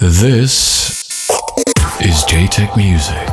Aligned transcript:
This 0.00 1.28
is 2.00 2.24
JTech 2.24 2.74
Music. 2.74 3.28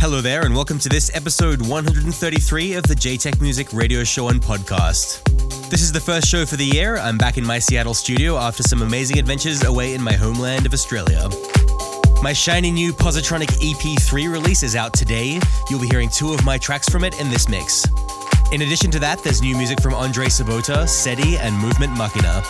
Hello 0.00 0.22
there, 0.22 0.46
and 0.46 0.54
welcome 0.54 0.78
to 0.78 0.88
this 0.88 1.14
episode 1.14 1.60
133 1.60 2.72
of 2.72 2.84
the 2.84 2.94
JTech 2.94 3.38
Music 3.42 3.70
radio 3.74 4.02
show 4.02 4.28
and 4.28 4.40
podcast. 4.40 5.22
This 5.68 5.82
is 5.82 5.92
the 5.92 6.00
first 6.00 6.26
show 6.26 6.46
for 6.46 6.56
the 6.56 6.64
year. 6.64 6.96
I'm 6.96 7.18
back 7.18 7.36
in 7.36 7.44
my 7.44 7.58
Seattle 7.58 7.92
studio 7.92 8.38
after 8.38 8.62
some 8.62 8.80
amazing 8.80 9.18
adventures 9.18 9.62
away 9.62 9.92
in 9.92 10.02
my 10.02 10.14
homeland 10.14 10.64
of 10.64 10.72
Australia. 10.72 11.28
My 12.22 12.32
shiny 12.32 12.70
new 12.70 12.94
Positronic 12.94 13.50
EP3 13.60 14.32
release 14.32 14.62
is 14.62 14.74
out 14.74 14.94
today. 14.94 15.38
You'll 15.68 15.82
be 15.82 15.88
hearing 15.88 16.08
two 16.08 16.32
of 16.32 16.42
my 16.46 16.56
tracks 16.56 16.88
from 16.88 17.04
it 17.04 17.20
in 17.20 17.28
this 17.28 17.46
mix. 17.46 17.84
In 18.52 18.62
addition 18.62 18.90
to 18.92 18.98
that, 19.00 19.22
there's 19.22 19.42
new 19.42 19.54
music 19.54 19.82
from 19.82 19.92
Andre 19.92 20.28
Sobota, 20.28 20.88
Seti, 20.88 21.36
and 21.36 21.54
Movement 21.58 21.92
Machina. 21.94 22.42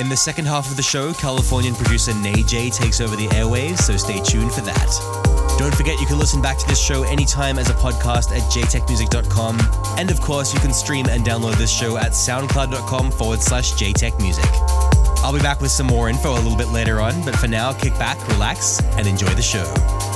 In 0.00 0.08
the 0.08 0.16
second 0.16 0.46
half 0.46 0.68
of 0.70 0.76
the 0.76 0.82
show, 0.82 1.12
Californian 1.12 1.74
producer 1.74 2.14
Nay 2.14 2.42
takes 2.42 3.00
over 3.00 3.14
the 3.14 3.28
airwaves, 3.28 3.78
so 3.78 3.96
stay 3.96 4.20
tuned 4.22 4.52
for 4.52 4.62
that. 4.62 5.56
Don't 5.58 5.74
forget 5.74 6.00
you 6.00 6.06
can 6.06 6.18
listen 6.18 6.40
back 6.40 6.58
to 6.58 6.66
this 6.66 6.82
show 6.82 7.04
anytime 7.04 7.58
as 7.58 7.68
a 7.68 7.74
podcast 7.74 8.34
at 8.36 8.42
jtechmusic.com. 8.50 9.60
And 9.98 10.10
of 10.10 10.20
course, 10.20 10.52
you 10.52 10.60
can 10.60 10.72
stream 10.72 11.06
and 11.08 11.24
download 11.24 11.56
this 11.56 11.70
show 11.70 11.98
at 11.98 12.12
soundcloud.com 12.12 13.12
forward 13.12 13.42
slash 13.42 13.74
jtechmusic. 13.74 15.22
I'll 15.22 15.32
be 15.32 15.40
back 15.40 15.60
with 15.60 15.70
some 15.70 15.86
more 15.86 16.08
info 16.08 16.32
a 16.32 16.40
little 16.40 16.56
bit 16.56 16.68
later 16.68 17.00
on, 17.00 17.22
but 17.24 17.36
for 17.36 17.46
now, 17.46 17.72
kick 17.72 17.92
back, 17.98 18.18
relax, 18.28 18.80
and 18.96 19.06
enjoy 19.06 19.34
the 19.34 19.42
show. 19.42 20.11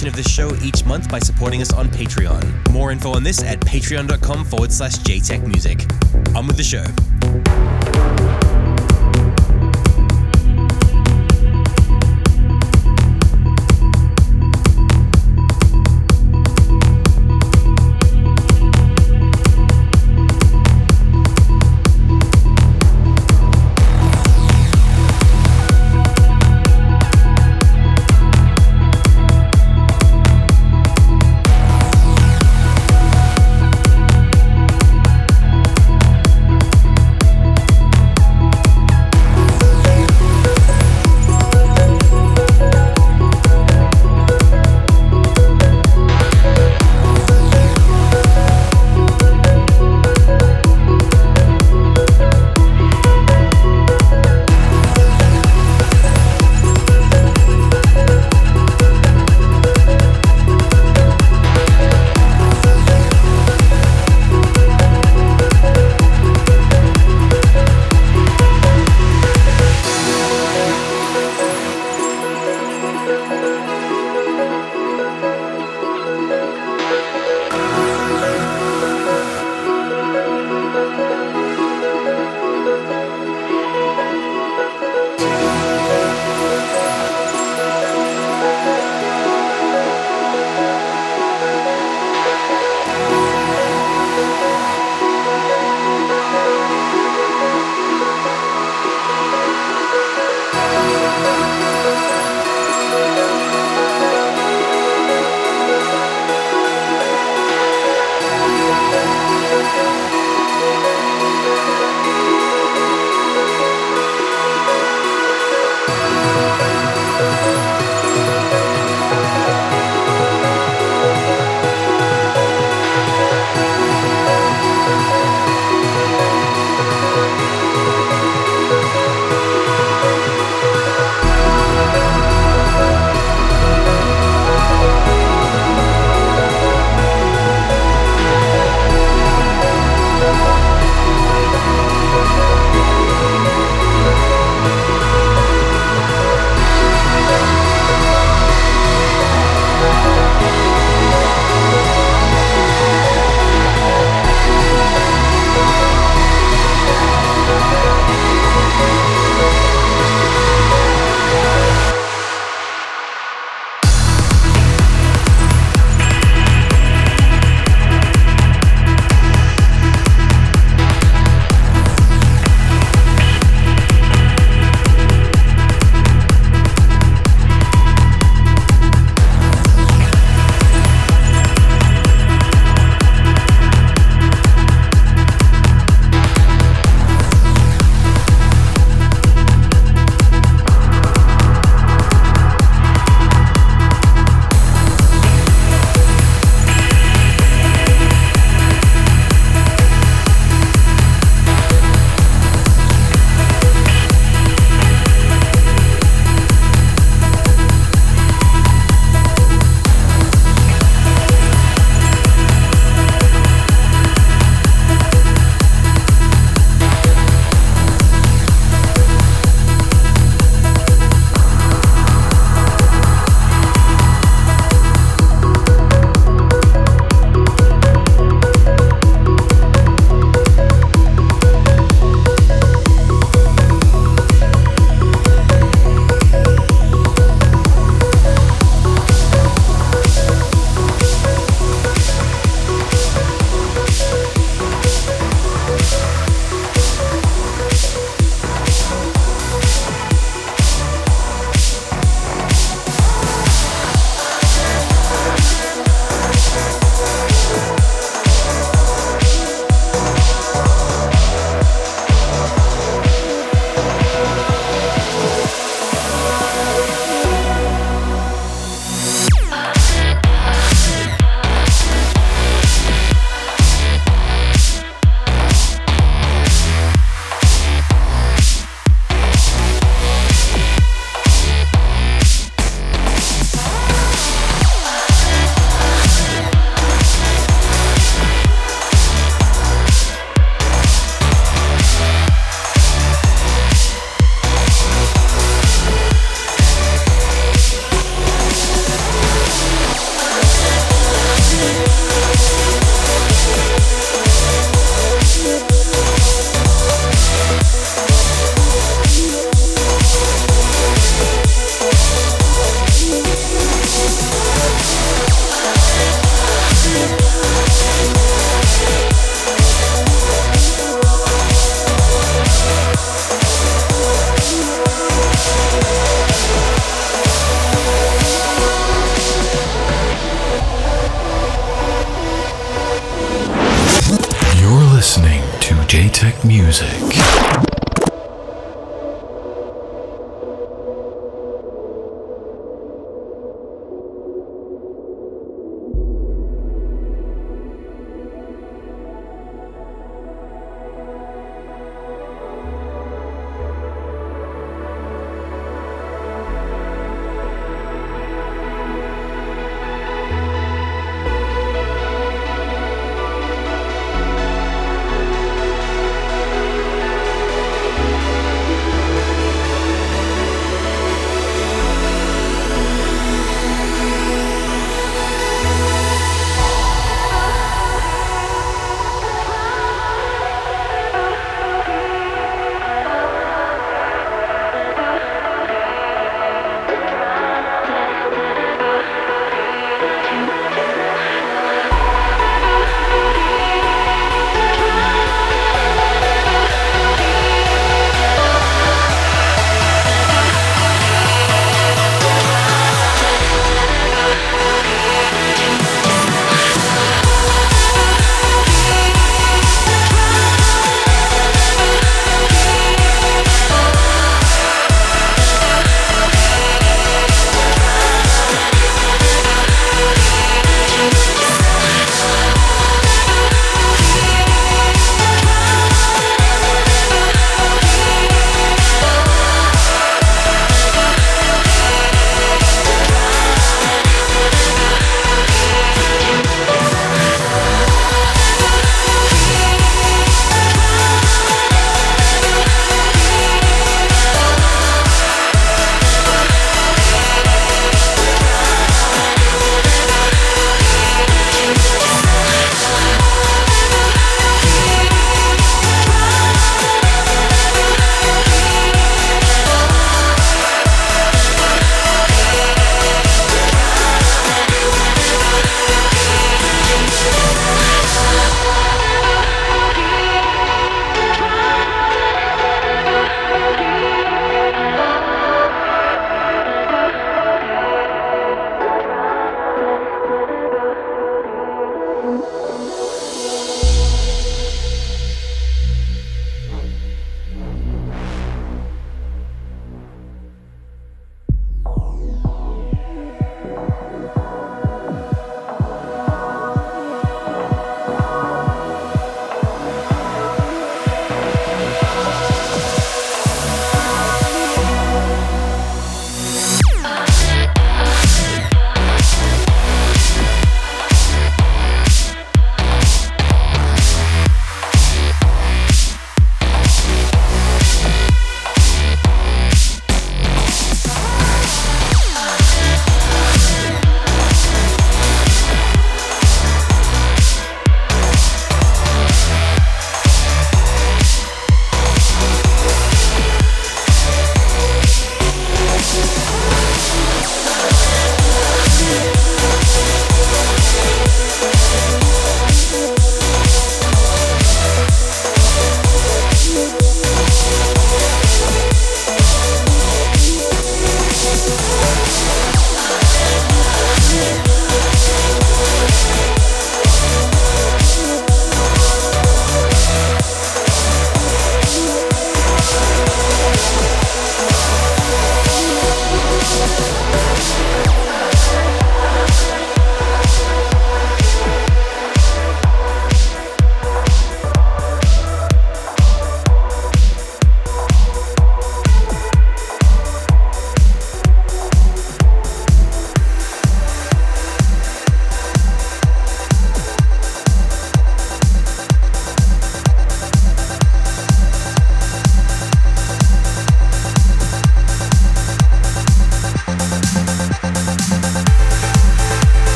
Edition 0.00 0.08
of 0.08 0.24
the 0.24 0.30
show 0.30 0.64
each 0.64 0.84
month 0.84 1.10
by 1.10 1.18
supporting 1.18 1.60
us 1.60 1.72
on 1.72 1.88
Patreon. 1.88 2.70
More 2.72 2.90
info 2.90 3.12
on 3.12 3.22
this 3.22 3.42
at 3.42 3.60
patreon.com 3.60 4.44
forward 4.44 4.72
slash 4.72 4.96
JTech 4.98 5.46
Music. 5.46 5.86
On 6.34 6.46
with 6.46 6.56
the 6.56 6.62
show. 6.62 6.84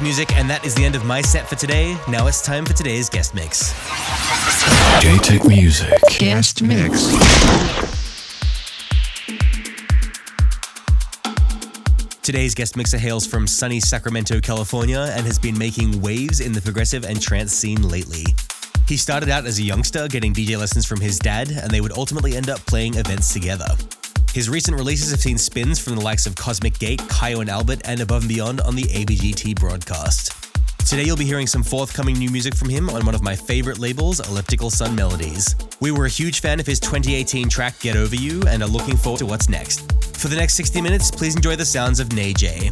This 0.00 0.18
Music, 0.18 0.36
and 0.36 0.48
that 0.48 0.64
is 0.64 0.74
the 0.74 0.84
end 0.84 0.94
of 0.94 1.04
my 1.04 1.20
set 1.20 1.46
for 1.46 1.56
today. 1.56 1.96
Now 2.08 2.26
it's 2.26 2.42
time 2.42 2.64
for 2.64 2.72
today's 2.72 3.08
guest 3.08 3.34
mix. 3.34 3.72
JTech 5.02 5.46
Music. 5.46 6.00
Guest 6.18 6.62
mix. 6.62 7.10
Today's 12.22 12.54
guest 12.54 12.76
mixer 12.76 12.98
hails 12.98 13.26
from 13.26 13.46
sunny 13.46 13.80
Sacramento, 13.80 14.40
California, 14.40 15.12
and 15.14 15.26
has 15.26 15.38
been 15.38 15.58
making 15.58 16.00
waves 16.00 16.40
in 16.40 16.52
the 16.52 16.60
progressive 16.60 17.04
and 17.04 17.20
trance 17.20 17.52
scene 17.52 17.88
lately. 17.88 18.24
He 18.88 18.96
started 18.96 19.28
out 19.28 19.46
as 19.46 19.58
a 19.58 19.62
youngster 19.62 20.08
getting 20.08 20.32
DJ 20.32 20.58
lessons 20.58 20.86
from 20.86 21.00
his 21.00 21.18
dad, 21.18 21.50
and 21.50 21.70
they 21.70 21.80
would 21.80 21.92
ultimately 21.92 22.36
end 22.36 22.48
up 22.48 22.58
playing 22.66 22.94
events 22.94 23.32
together. 23.32 23.68
His 24.32 24.48
recent 24.48 24.76
releases 24.76 25.10
have 25.10 25.20
seen 25.20 25.36
spins 25.36 25.80
from 25.80 25.96
the 25.96 26.02
likes 26.02 26.24
of 26.24 26.36
Cosmic 26.36 26.78
Gate, 26.78 27.00
Kyau 27.00 27.40
and 27.40 27.50
Albert, 27.50 27.80
and 27.84 28.00
Above 28.00 28.22
and 28.22 28.28
Beyond 28.28 28.60
on 28.60 28.76
the 28.76 28.84
ABGT 28.84 29.56
broadcast. 29.56 30.32
Today 30.86 31.02
you'll 31.02 31.16
be 31.16 31.24
hearing 31.24 31.48
some 31.48 31.64
forthcoming 31.64 32.16
new 32.16 32.30
music 32.30 32.54
from 32.54 32.68
him 32.68 32.88
on 32.90 33.04
one 33.04 33.16
of 33.16 33.22
my 33.22 33.34
favorite 33.34 33.78
labels, 33.78 34.20
Elliptical 34.20 34.70
Sun 34.70 34.94
Melodies. 34.94 35.56
We 35.80 35.90
were 35.90 36.06
a 36.06 36.08
huge 36.08 36.40
fan 36.40 36.60
of 36.60 36.66
his 36.66 36.78
2018 36.78 37.48
track 37.48 37.80
Get 37.80 37.96
Over 37.96 38.14
You 38.14 38.40
and 38.46 38.62
are 38.62 38.68
looking 38.68 38.96
forward 38.96 39.18
to 39.18 39.26
what's 39.26 39.48
next. 39.48 39.92
For 40.16 40.28
the 40.28 40.36
next 40.36 40.54
60 40.54 40.80
minutes, 40.80 41.10
please 41.10 41.34
enjoy 41.34 41.56
the 41.56 41.66
sounds 41.66 41.98
of 41.98 42.12
Nay 42.12 42.32
J. 42.32 42.70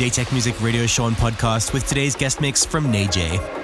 JTech 0.00 0.32
Music 0.32 0.58
Radio 0.62 0.86
Show 0.86 1.08
and 1.08 1.16
podcast 1.16 1.74
with 1.74 1.86
today's 1.86 2.16
guest 2.16 2.40
mix 2.40 2.64
from 2.64 2.90
NAJ. 2.90 3.59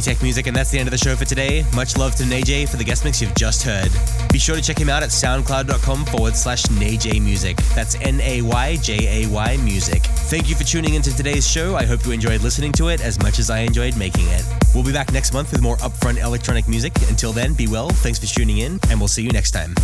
JTech 0.00 0.22
Music, 0.22 0.46
and 0.46 0.56
that's 0.56 0.70
the 0.70 0.78
end 0.78 0.86
of 0.86 0.92
the 0.92 0.98
show 0.98 1.14
for 1.14 1.24
today. 1.24 1.64
Much 1.74 1.96
love 1.96 2.14
to 2.16 2.22
Nayjay 2.22 2.68
for 2.68 2.76
the 2.76 2.84
guest 2.84 3.04
mix 3.04 3.20
you've 3.20 3.34
just 3.34 3.62
heard. 3.62 3.90
Be 4.32 4.38
sure 4.38 4.56
to 4.56 4.62
check 4.62 4.78
him 4.78 4.88
out 4.88 5.02
at 5.02 5.10
soundcloud.com 5.10 6.06
forward 6.06 6.34
slash 6.34 6.62
Nayjay 6.64 7.20
Music. 7.20 7.56
That's 7.74 7.96
N 7.96 8.20
A 8.22 8.40
Y 8.42 8.76
J 8.76 9.24
A 9.24 9.28
Y 9.28 9.56
Music. 9.58 10.02
Thank 10.02 10.48
you 10.48 10.54
for 10.54 10.64
tuning 10.64 10.94
into 10.94 11.14
today's 11.14 11.46
show. 11.46 11.76
I 11.76 11.84
hope 11.84 12.04
you 12.06 12.12
enjoyed 12.12 12.40
listening 12.40 12.72
to 12.72 12.88
it 12.88 13.02
as 13.02 13.18
much 13.20 13.38
as 13.38 13.50
I 13.50 13.60
enjoyed 13.60 13.96
making 13.96 14.26
it. 14.28 14.44
We'll 14.74 14.84
be 14.84 14.92
back 14.92 15.12
next 15.12 15.34
month 15.34 15.52
with 15.52 15.60
more 15.60 15.76
upfront 15.78 16.22
electronic 16.22 16.66
music. 16.66 16.96
Until 17.08 17.32
then, 17.32 17.52
be 17.54 17.66
well, 17.66 17.90
thanks 17.90 18.18
for 18.18 18.26
tuning 18.26 18.58
in, 18.58 18.80
and 18.88 18.98
we'll 18.98 19.08
see 19.08 19.22
you 19.22 19.30
next 19.30 19.50
time. 19.50 19.74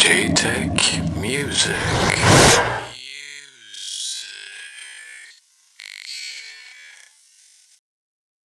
JTech 0.00 1.16
Music. 1.20 2.79